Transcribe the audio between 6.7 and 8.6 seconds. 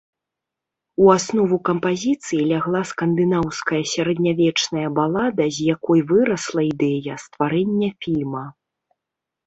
ідэя стварэння фільма.